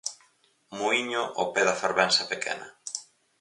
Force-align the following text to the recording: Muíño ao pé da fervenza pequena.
Muíño 0.77 1.23
ao 1.29 1.45
pé 1.53 1.61
da 1.67 1.79
fervenza 1.81 2.23
pequena. 2.31 2.67